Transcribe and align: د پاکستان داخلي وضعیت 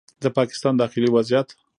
د 0.23 0.25
پاکستان 0.37 0.73
داخلي 0.81 1.09
وضعیت 1.11 1.47